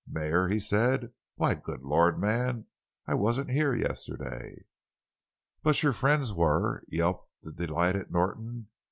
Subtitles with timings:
[0.07, 1.13] "Mayor?" he said.
[1.35, 2.65] "Why, good Lord, man,
[3.05, 4.65] I wasn't here yesterday!"
[5.61, 8.69] "But your friends were!" yelped the delighted Norton.